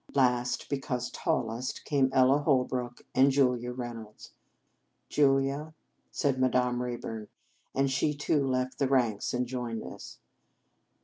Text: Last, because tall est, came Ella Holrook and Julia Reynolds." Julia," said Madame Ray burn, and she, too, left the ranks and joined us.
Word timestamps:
Last, 0.15 0.67
because 0.67 1.11
tall 1.11 1.51
est, 1.55 1.83
came 1.85 2.09
Ella 2.11 2.39
Holrook 2.39 3.05
and 3.13 3.29
Julia 3.29 3.71
Reynolds." 3.71 4.31
Julia," 5.15 5.75
said 6.09 6.39
Madame 6.39 6.81
Ray 6.81 6.95
burn, 6.95 7.27
and 7.75 7.91
she, 7.91 8.15
too, 8.15 8.43
left 8.47 8.79
the 8.79 8.87
ranks 8.87 9.31
and 9.31 9.45
joined 9.45 9.83
us. 9.83 10.17